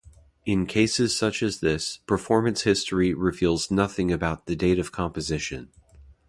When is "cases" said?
0.65-1.15